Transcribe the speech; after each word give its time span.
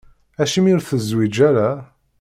Acimi 0.41 0.71
ur 0.75 0.81
tezwiǧ 0.83 1.35
ara? 1.49 1.69